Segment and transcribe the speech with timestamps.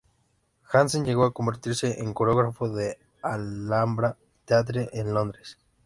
[0.63, 5.59] Hansen llegó a convertirse en coreógrafo del Alhambra Theatre en Londres.